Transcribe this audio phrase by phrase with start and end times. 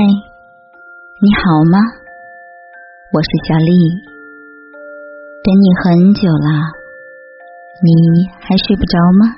[0.00, 0.06] 嗨
[1.20, 1.76] 你好吗？
[3.12, 3.70] 我是小丽，
[5.44, 6.48] 等你很久了，
[7.84, 9.28] 你还睡不着吗？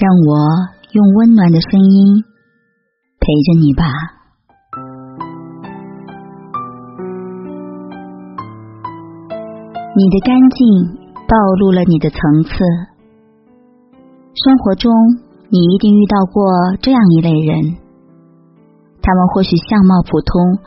[0.00, 0.32] 让我
[0.92, 2.24] 用温暖的声音
[3.20, 3.84] 陪着你吧。
[9.94, 12.50] 你的干净暴露了你的层次。
[14.32, 14.90] 生活中，
[15.50, 16.42] 你一定遇到过
[16.80, 17.85] 这样一类人。
[19.06, 20.58] 他们或许相貌普通，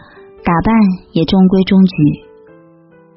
[0.47, 0.71] 打扮
[1.11, 2.23] 也中规中矩，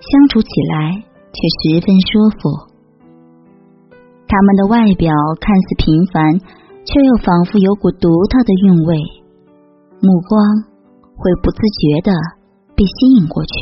[0.02, 0.98] 相处起来
[1.30, 2.50] 却十分舒服。
[4.26, 6.42] 他们的外表看似平凡，
[6.82, 8.98] 却又仿佛有股独特的韵味，
[10.02, 10.42] 目光
[11.14, 12.10] 会不自觉的
[12.74, 13.54] 被吸引过去。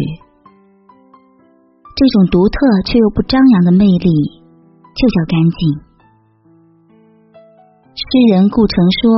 [1.93, 2.57] 这种独特
[2.87, 4.09] 却又不张扬的魅力，
[4.97, 5.61] 就叫干净。
[7.93, 9.13] 诗人顾城说：“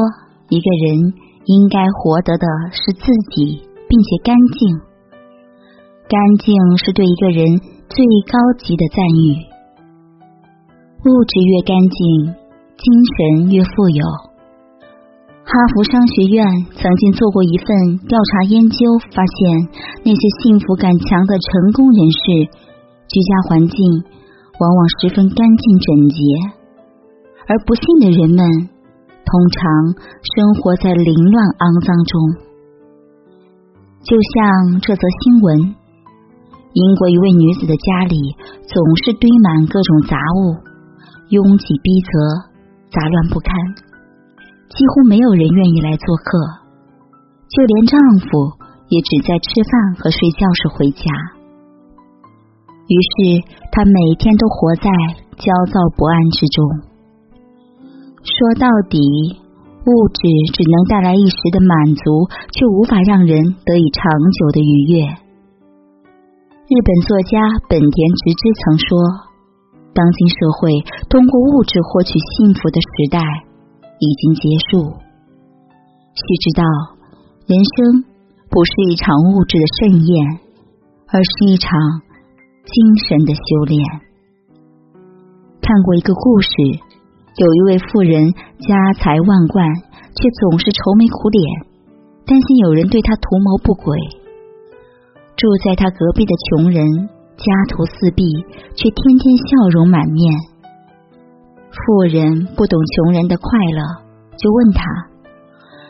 [0.50, 4.78] 一个人。”应该活得的是自己，并且干净。
[6.08, 9.50] 干净是对一个人最高级的赞誉。
[11.02, 12.34] 物质越干净，
[12.78, 12.84] 精
[13.16, 14.04] 神越富有。
[15.42, 19.68] 哈佛商学院曾经做过一份调查研究，发现
[20.04, 22.46] 那些幸福感强的成功人士，
[23.08, 24.04] 居家环境
[24.60, 26.22] 往往十分干净整洁，
[27.48, 28.71] 而不幸的人们。
[29.32, 29.64] 通常
[30.36, 32.12] 生活在凌乱肮脏中，
[34.04, 35.72] 就像这则新闻：
[36.76, 38.36] 英国一位女子的家里
[38.68, 40.60] 总是堆满各种杂物，
[41.32, 42.12] 拥挤逼仄，
[42.92, 43.56] 杂乱不堪，
[44.68, 46.28] 几乎没有人愿意来做客，
[47.48, 48.28] 就连丈夫
[48.92, 51.08] 也只在吃饭和睡觉时回家。
[52.84, 54.92] 于是，她每天都活在
[55.40, 56.91] 焦躁不安之中。
[58.22, 58.98] 说到底，
[59.82, 60.22] 物质
[60.54, 65.02] 只能带来一时的满足，却无法让人得以长久的愉悦。
[66.70, 67.34] 日本作家
[67.68, 68.86] 本田直之曾说
[69.92, 70.70] ：“当今社会
[71.10, 73.18] 通过物质获取幸福的时代
[73.98, 74.94] 已经结束。”
[76.14, 76.62] 须知道，
[77.50, 78.06] 人生
[78.48, 80.38] 不是一场物质的盛宴，
[81.10, 81.74] 而是一场
[82.62, 83.82] 精神的修炼。
[85.60, 86.91] 看过一个故事。
[87.34, 89.66] 有一位富人，家财万贯，
[90.12, 91.64] 却总是愁眉苦脸，
[92.26, 93.96] 担心有人对他图谋不轨。
[95.34, 96.84] 住在他隔壁的穷人，
[97.40, 98.22] 家徒四壁，
[98.76, 100.36] 却天天笑容满面。
[101.72, 103.80] 富人不懂穷人的快乐，
[104.36, 104.84] 就问他：“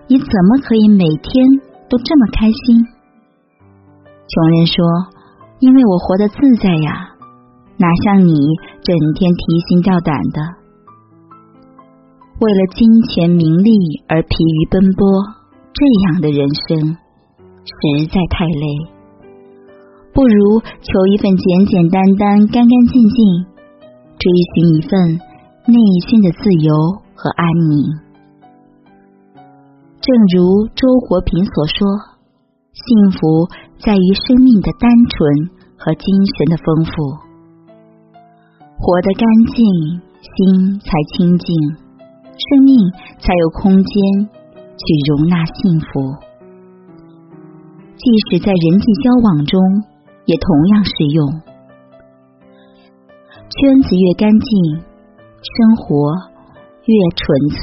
[0.06, 1.44] 你怎么可以每天
[1.90, 2.86] 都这么开心？”
[4.30, 4.76] 穷人说
[5.58, 7.18] ：“因为我活得自在呀，
[7.78, 8.32] 哪像你
[8.84, 10.61] 整天提心吊胆的。”
[12.42, 13.70] 为了金钱名利
[14.08, 15.06] 而疲于奔波，
[15.70, 16.98] 这样的人生
[17.62, 18.66] 实在太累。
[20.12, 23.46] 不如求一份简简单单、干干净净，
[24.18, 25.22] 追寻一份
[25.70, 25.78] 内
[26.10, 26.74] 心的自由
[27.14, 27.94] 和安宁。
[30.00, 31.86] 正如周国平所说
[32.74, 33.46] ：“幸福
[33.78, 35.46] 在于生命的单纯
[35.78, 36.90] 和精神的丰富，
[38.80, 39.22] 活得干
[39.54, 39.62] 净，
[40.26, 41.54] 心才清净。”
[42.32, 43.94] 生命才有空间
[44.76, 46.16] 去容纳幸福，
[47.96, 49.60] 即使在人际交往中
[50.24, 51.40] 也同样适用。
[53.52, 56.12] 圈子越干净，生活
[56.88, 57.60] 越纯粹。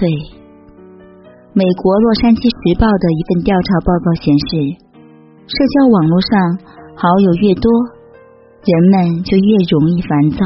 [1.51, 4.79] 美国《洛杉矶时报》的一份调查报告显示，
[5.49, 6.31] 社交网络上
[6.93, 7.67] 好友越多，
[8.63, 10.45] 人们就越容易烦躁，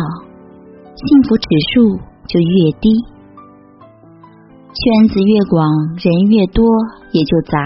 [0.95, 1.45] 幸福指
[1.75, 3.12] 数就越低。
[4.73, 5.61] 圈子越广，
[6.01, 6.65] 人越多，
[7.11, 7.61] 也就杂。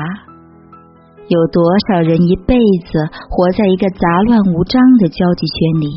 [1.29, 2.99] 有多少人一辈子
[3.31, 5.87] 活在一个杂乱无章的交际圈里，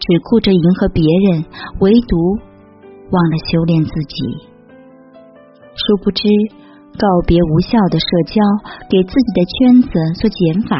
[0.00, 1.44] 只顾着迎合别人，
[1.80, 2.16] 唯独
[3.12, 4.48] 忘了修炼自己。
[5.76, 6.24] 殊不知，
[6.96, 8.40] 告别无效的社交，
[8.88, 9.88] 给自己的圈子
[10.20, 10.76] 做减法，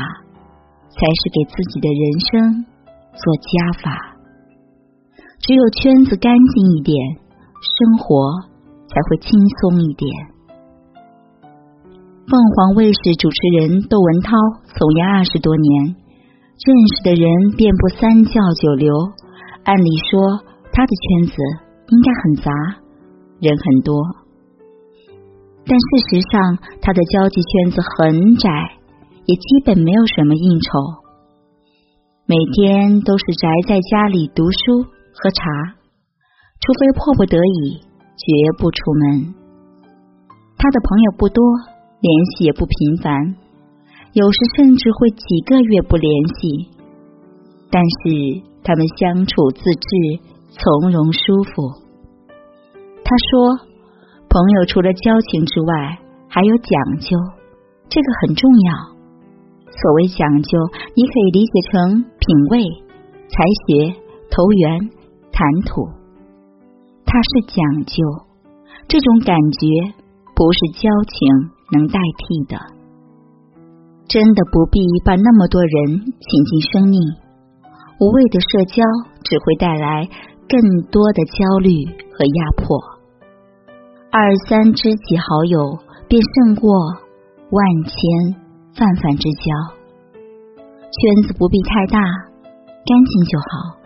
[0.88, 2.64] 才是给自己的人生
[3.12, 4.16] 做加法。
[5.40, 6.96] 只有圈子干净一点，
[7.60, 8.51] 生活。
[8.92, 10.04] 才会轻松一点。
[12.28, 14.36] 凤凰卫视主持人窦文涛
[14.76, 15.96] 从业二十多年，
[16.60, 18.92] 认识的人遍布三教九流。
[19.64, 21.34] 按理说，他的圈子
[21.88, 22.52] 应该很杂，
[23.40, 23.96] 人很多。
[25.64, 28.48] 但事实上，他的交际圈子很窄，
[29.24, 30.68] 也基本没有什么应酬，
[32.26, 34.82] 每天都是宅在家里读书
[35.14, 35.44] 喝茶，
[36.60, 37.91] 除非迫不得已。
[38.16, 38.26] 绝
[38.58, 39.34] 不出门。
[40.58, 41.42] 他的朋友不多，
[42.00, 43.36] 联系也不频繁，
[44.12, 46.70] 有时甚至会几个月不联系。
[47.70, 50.20] 但是他们相处自治，
[50.50, 51.82] 从容舒服。
[53.02, 53.56] 他说
[54.28, 55.98] ：“朋友除了交情之外，
[56.28, 57.16] 还有讲究，
[57.88, 58.92] 这个很重要。
[59.72, 60.58] 所谓讲究，
[60.94, 62.62] 你可以理解成品味、
[63.28, 63.96] 才学、
[64.30, 64.90] 投缘、
[65.32, 66.01] 谈吐。
[67.12, 67.94] 它是讲究，
[68.88, 69.92] 这种感觉
[70.34, 72.56] 不是交情能代替的。
[74.08, 76.98] 真的不必把那么多人请进生命，
[78.00, 78.80] 无谓的社交
[79.24, 80.08] 只会带来
[80.48, 80.58] 更
[80.90, 81.84] 多的焦虑
[82.16, 82.80] 和压迫。”
[84.10, 86.72] 二三知己好友，便胜过
[87.50, 87.92] 万千
[88.72, 89.76] 泛泛之交。
[90.16, 93.81] 圈子不必太大，干净就好。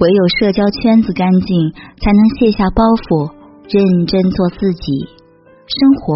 [0.00, 3.34] 唯有社交圈子干净，才能卸下包袱，
[3.66, 4.86] 认真做自己，
[5.66, 6.14] 生活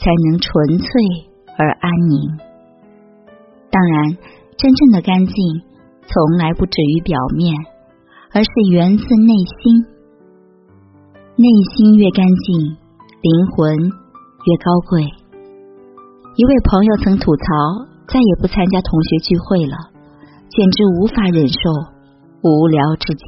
[0.00, 0.48] 才能纯
[0.80, 0.88] 粹
[1.58, 2.16] 而安宁。
[3.68, 4.16] 当然，
[4.56, 5.36] 真正的干净，
[6.08, 7.52] 从来不止于表面，
[8.32, 9.84] 而是源自内心。
[11.36, 11.44] 内
[11.76, 12.80] 心越干净，
[13.20, 15.04] 灵魂越高贵。
[16.36, 17.44] 一位朋友曾吐槽，
[18.08, 19.76] 再也不参加同学聚会了，
[20.48, 21.60] 简直无法忍受，
[22.42, 23.24] 无聊至极。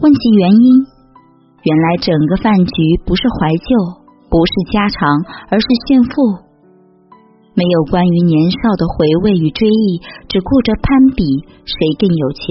[0.00, 0.86] 问其原因，
[1.64, 2.72] 原来整个饭局
[3.06, 5.08] 不是怀旧，不是家常，
[5.48, 6.44] 而是炫富。
[7.54, 11.24] 没有关于年少的回味与追忆，只顾着攀比
[11.64, 12.44] 谁更有钱，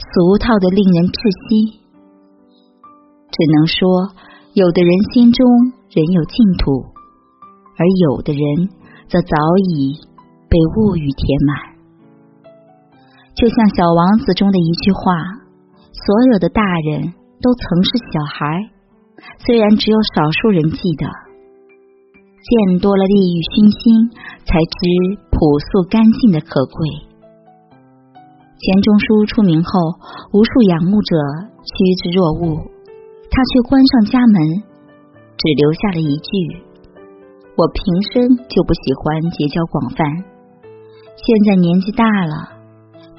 [0.00, 1.84] 俗套的令人窒息。
[3.28, 4.08] 只能说，
[4.54, 5.44] 有的人心中
[5.92, 6.96] 仍有净土，
[7.76, 8.72] 而有的人
[9.06, 9.36] 则早
[9.68, 10.00] 已
[10.48, 11.67] 被物欲填满。
[13.38, 15.14] 就像《小王子》中的一句话
[15.94, 16.58] ：“所有的大
[16.90, 18.66] 人都曾是小孩，
[19.46, 21.06] 虽然只有少数人记得。
[22.42, 24.10] 见多了利欲熏心，
[24.42, 24.78] 才知
[25.30, 25.38] 朴
[25.70, 27.06] 素干净的可贵。”
[28.58, 29.70] 钱钟书出名后，
[30.34, 31.14] 无数仰慕者
[31.62, 31.70] 趋
[32.02, 32.58] 之若鹜。
[33.30, 34.66] 他却关上家门，
[35.38, 36.30] 只留下了一句
[37.54, 37.78] ：“我平
[38.10, 40.02] 生就不喜欢结交广泛，
[41.14, 42.57] 现在年纪大了，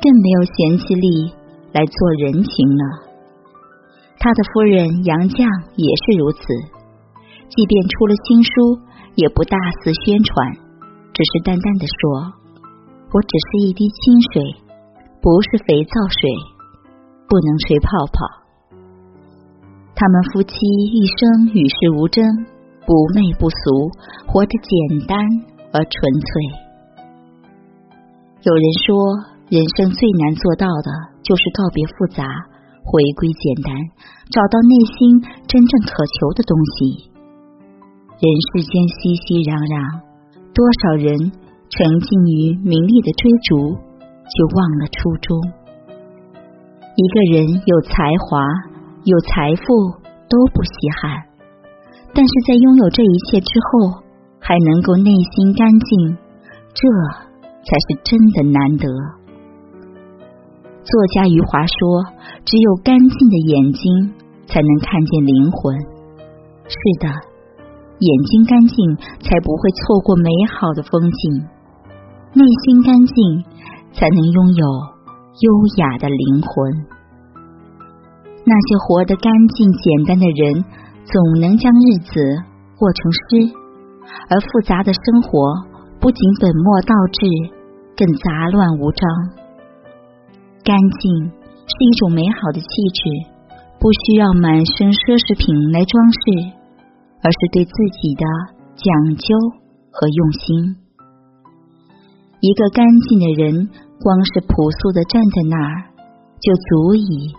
[0.09, 1.29] 更没有闲气力
[1.69, 2.83] 来做人情了。”
[4.17, 5.45] 他的夫人杨绛
[5.77, 6.41] 也是如此，
[7.45, 8.49] 即便出了新书，
[9.13, 10.33] 也不大肆宣传，
[11.13, 12.01] 只是淡淡的说
[13.13, 14.57] ：“我只是一滴清水，
[15.21, 16.19] 不是肥皂水，
[17.29, 18.17] 不能吹泡泡。”
[19.93, 22.25] 他们夫妻一生与世无争，
[22.81, 23.93] 不媚不俗，
[24.25, 25.21] 活得简单
[25.69, 26.29] 而纯粹。
[28.41, 28.95] 有人说，
[29.49, 30.89] 人生最难做到的
[31.25, 32.21] 就是告别复杂，
[32.85, 33.73] 回归简单，
[34.29, 37.09] 找到内心真正渴求的东西。
[38.21, 40.05] 人世间熙熙攘攘，
[40.53, 41.17] 多少人
[41.73, 43.73] 沉浸于名利的追逐，
[44.29, 45.33] 就忘了初衷。
[46.93, 48.69] 一个人有才华。
[49.05, 49.63] 有财富
[50.27, 51.23] 都不稀罕，
[52.13, 54.03] 但是在拥有这一切之后，
[54.37, 56.17] 还能够内心干净，
[56.75, 56.83] 这
[57.63, 58.85] 才是真的难得。
[60.89, 61.77] 作家余华说
[62.49, 64.09] ：“只有干净的眼睛，
[64.47, 65.77] 才能看见灵魂。”
[66.65, 67.05] 是的，
[67.99, 71.45] 眼睛干净，才不会错过美好的风景；
[72.33, 73.15] 内心干净，
[73.93, 76.73] 才能拥有优雅的灵魂。
[78.45, 80.65] 那些活得干净简单的人，
[81.05, 82.17] 总能将日子
[82.79, 83.53] 过成诗；
[84.29, 85.53] 而复杂的生活，
[85.99, 87.27] 不仅本末倒置，
[87.95, 89.05] 更杂乱无章。
[90.69, 91.33] 干净
[91.65, 93.01] 是一种美好的气质，
[93.81, 96.21] 不需要满身奢侈品来装饰，
[97.25, 98.21] 而是对自己的
[98.77, 98.85] 讲
[99.17, 99.33] 究
[99.89, 100.77] 和用心。
[102.37, 105.89] 一个干净的人，光是朴素的站在那儿，
[106.37, 107.33] 就足以。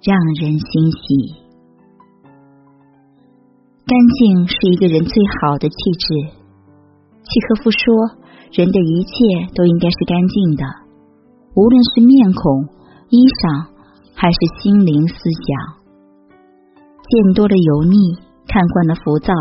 [0.00, 1.44] 让人欣喜。
[3.84, 6.40] 干净是一个人最好的气质。
[7.20, 8.16] 契诃夫说
[8.56, 9.12] ：“人的一切
[9.54, 10.64] 都应该是干净的，
[11.54, 12.68] 无论是面孔、
[13.08, 13.66] 衣裳，
[14.14, 15.80] 还是心灵思想。”
[17.10, 18.16] 见多了油腻，
[18.46, 19.34] 看惯了浮躁，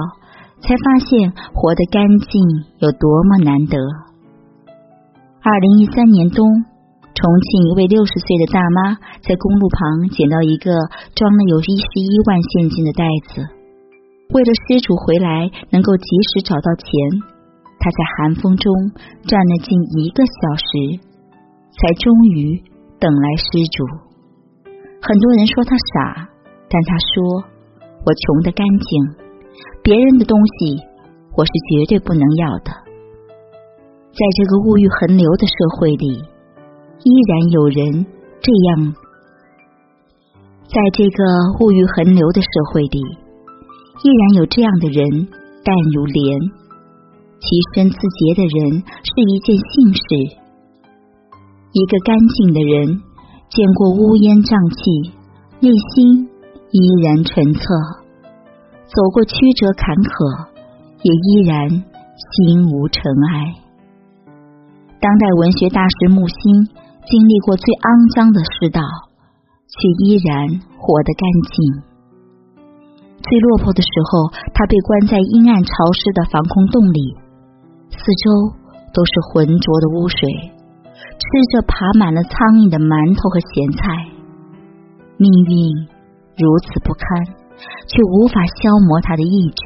[0.61, 2.41] 才发现活得干净
[2.79, 3.77] 有多么难得。
[5.41, 6.45] 二零一三年冬。
[7.11, 10.71] 重庆一位六十岁的大妈在公路旁捡到一个
[11.15, 13.43] 装了有一十一万现金的袋子，
[14.31, 16.87] 为了失主回来能够及时找到钱，
[17.75, 18.71] 她在寒风中
[19.27, 21.03] 站了近一个小时，
[21.79, 22.59] 才终于
[22.99, 23.87] 等来失主。
[25.01, 26.27] 很多人说他傻，
[26.69, 27.47] 但他说
[28.03, 28.89] ：“我穷的干净，
[29.81, 30.75] 别人的东西
[31.33, 32.71] 我我是绝对不能要的。
[34.11, 36.19] 在这个物欲横流的社会里，
[36.99, 38.05] 依然有人
[38.43, 38.93] 这样。
[40.67, 41.23] 在这个
[41.61, 42.99] 物欲横流的社会里，
[44.03, 45.29] 依然有这样的人
[45.63, 46.39] 淡如莲，
[47.39, 50.03] 其身自洁的人是一件幸事。
[51.71, 53.01] 一个干净的人，
[53.49, 55.13] 见过乌烟瘴气，
[55.59, 56.29] 内心
[56.71, 57.61] 依然纯澈；
[58.89, 60.49] 走过曲折坎坷，
[61.03, 62.99] 也依然心无尘
[63.31, 63.55] 埃。
[64.99, 66.67] 当代文学大师木心
[67.05, 68.81] 经历过最肮脏的世道。
[69.69, 70.49] 却依然
[70.81, 71.53] 活得干净。
[73.21, 77.13] 最落魄的时候，他被关在阴暗潮湿的防空洞里，
[77.93, 78.49] 四周
[78.89, 80.17] 都是浑浊的污水，
[81.17, 83.81] 吃着爬满了苍蝇的馒头和咸菜。
[85.17, 85.53] 命运
[86.35, 87.05] 如此不堪，
[87.87, 89.61] 却无法消磨他的意志。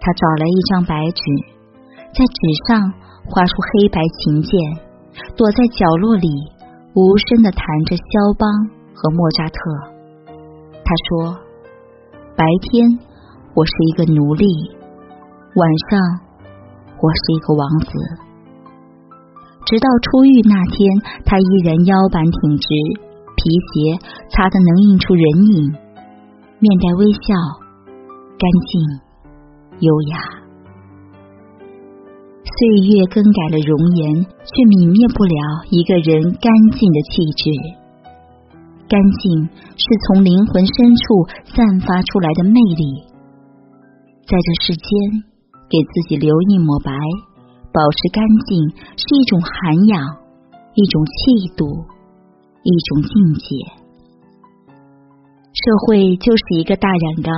[0.00, 1.22] 他找来一张白纸，
[2.12, 2.92] 在纸上
[3.28, 4.52] 画出黑白琴键，
[5.36, 6.28] 躲在角落里。
[6.94, 8.02] 无声的弹着肖
[8.38, 8.44] 邦
[8.92, 9.60] 和莫扎特。
[10.84, 11.40] 他说
[12.36, 12.84] ：“白天
[13.54, 14.44] 我是一个奴隶，
[15.56, 15.98] 晚上
[17.00, 17.88] 我是一个王子。”
[19.64, 20.78] 直到出狱那天，
[21.24, 22.66] 他依然腰板挺直，
[23.36, 23.98] 皮鞋
[24.30, 25.70] 擦得能映出人影，
[26.58, 27.18] 面带微笑，
[28.38, 28.80] 干净
[29.80, 30.18] 优雅。
[32.44, 37.42] 岁月更改了容颜，却泯灭不了一个人干净的气质。
[38.90, 42.84] 干净是从灵魂深处散发出来的魅力。
[44.28, 44.90] 在这世间，
[45.70, 46.92] 给自己留一抹白，
[47.72, 50.00] 保持干净，是一种涵养，
[50.74, 51.64] 一种气度，
[52.62, 53.56] 一种境界。
[55.52, 57.34] 社会就是一个大染缸，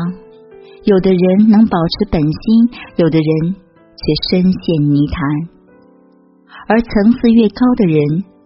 [0.85, 3.57] 有的人能保持本心，有的人。
[3.97, 5.23] 却深陷泥潭，
[6.69, 7.97] 而层次越高的人，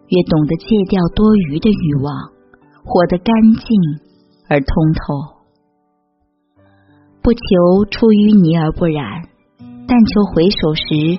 [0.07, 2.15] 越懂得戒掉多余的欲望，
[2.85, 3.67] 活得干净
[4.49, 5.41] 而通透。
[7.23, 9.25] 不求出淤泥而不染，
[9.89, 11.19] 但求回首时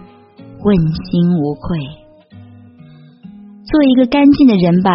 [0.63, 0.75] 问
[1.05, 1.79] 心无愧。
[3.65, 4.91] 做一个干净的人吧，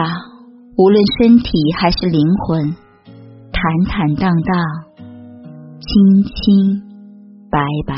[0.76, 2.74] 无论身体还是灵魂，
[3.52, 4.56] 坦坦荡荡，
[5.80, 6.82] 清清
[7.50, 7.94] 白白。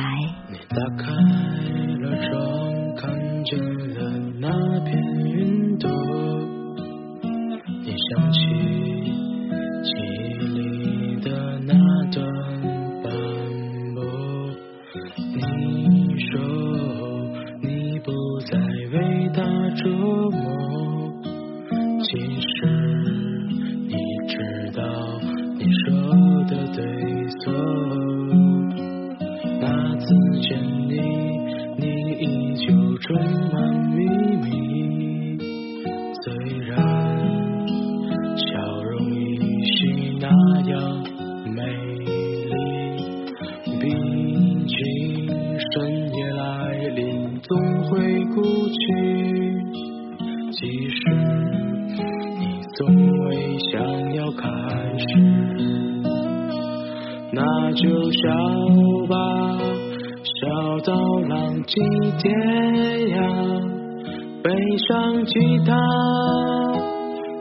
[0.50, 1.10] 你打开
[2.02, 2.34] 了窗，
[2.96, 3.98] 看见了
[4.38, 4.44] 那
[4.80, 5.90] 片云朵。
[7.82, 8.38] 你想起
[9.82, 9.88] 记
[10.28, 11.72] 忆里的那
[12.12, 12.16] 段
[53.58, 54.48] 想要开
[54.98, 55.06] 始，
[57.32, 58.22] 那就笑
[59.08, 59.14] 吧。
[60.38, 60.42] 笑
[60.84, 60.92] 到
[61.28, 61.74] 浪迹
[62.18, 62.24] 天
[63.08, 63.16] 涯，
[64.42, 64.50] 背
[64.86, 65.34] 上吉
[65.64, 65.74] 他，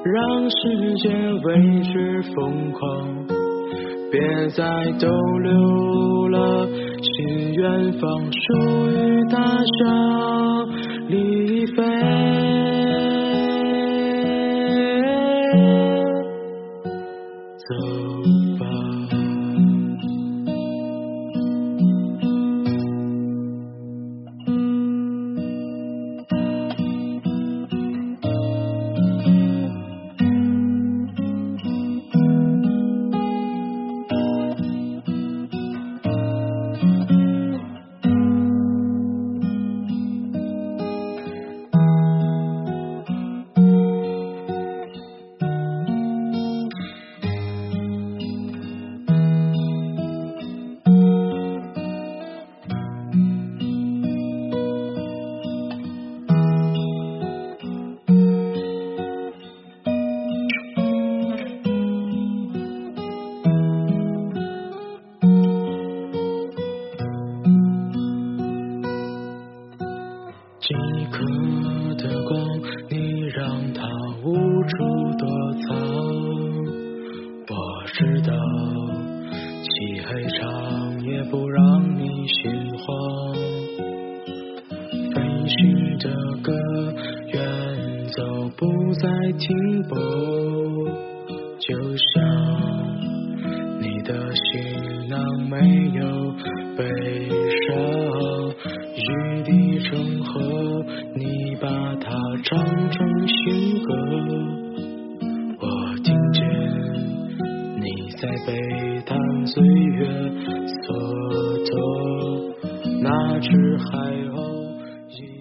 [0.05, 1.09] 让世界
[1.43, 1.47] 为
[1.81, 2.79] 之疯狂。
[4.11, 4.63] 别再
[4.99, 5.07] 逗
[5.43, 6.67] 留了，
[7.01, 7.11] 去
[7.53, 8.37] 远方，属
[8.87, 8.93] 于
[9.29, 9.35] 他
[9.79, 9.85] 乡，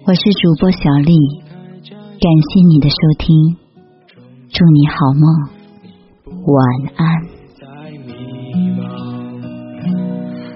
[0.05, 1.17] 我是主播小丽
[2.21, 3.57] 感谢你的收听
[4.49, 5.25] 祝你好梦
[6.45, 6.55] 晚
[6.97, 7.35] 安。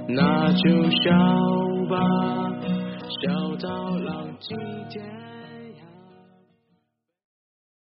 [0.10, 1.10] 那就笑
[1.90, 1.98] 吧